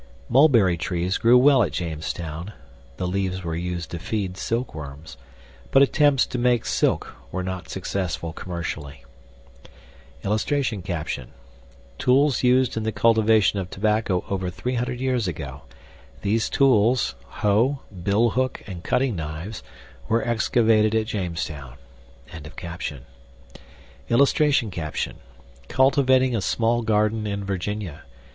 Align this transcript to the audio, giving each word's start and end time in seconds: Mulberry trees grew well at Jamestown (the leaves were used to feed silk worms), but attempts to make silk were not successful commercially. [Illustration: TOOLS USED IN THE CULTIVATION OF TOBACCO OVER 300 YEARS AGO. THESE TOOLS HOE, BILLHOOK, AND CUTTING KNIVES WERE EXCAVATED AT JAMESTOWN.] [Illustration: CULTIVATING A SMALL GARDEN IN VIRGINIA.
Mulberry 0.29 0.77
trees 0.77 1.19
grew 1.19 1.37
well 1.37 1.61
at 1.61 1.71
Jamestown 1.73 2.53
(the 2.97 3.05
leaves 3.05 3.43
were 3.43 3.55
used 3.55 3.91
to 3.91 3.99
feed 3.99 4.35
silk 4.35 4.73
worms), 4.73 5.15
but 5.69 5.83
attempts 5.83 6.25
to 6.25 6.39
make 6.39 6.65
silk 6.65 7.13
were 7.31 7.43
not 7.43 7.69
successful 7.69 8.33
commercially. 8.33 9.03
[Illustration: 10.23 10.81
TOOLS 11.99 12.41
USED 12.41 12.77
IN 12.77 12.81
THE 12.81 12.91
CULTIVATION 12.91 13.59
OF 13.59 13.69
TOBACCO 13.69 14.25
OVER 14.27 14.49
300 14.49 14.99
YEARS 14.99 15.27
AGO. 15.27 15.61
THESE 16.23 16.49
TOOLS 16.49 17.13
HOE, 17.43 17.81
BILLHOOK, 17.93 18.63
AND 18.65 18.83
CUTTING 18.83 19.15
KNIVES 19.15 19.61
WERE 20.09 20.23
EXCAVATED 20.23 20.95
AT 20.95 21.05
JAMESTOWN.] 21.05 21.73
[Illustration: 24.09 24.71
CULTIVATING 25.67 26.35
A 26.35 26.41
SMALL 26.41 26.81
GARDEN 26.81 27.27
IN 27.27 27.43
VIRGINIA. 27.45 28.01